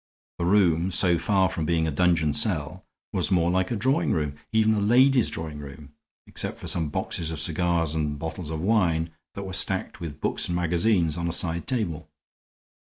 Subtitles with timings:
[0.39, 4.35] The room, so far from being a dungeon cell, was more like a drawing room,
[4.51, 5.93] even a lady's drawing room,
[6.25, 10.47] except for some boxes of cigars and bottles of wine that were stacked with books
[10.47, 12.09] and magazines on a side table.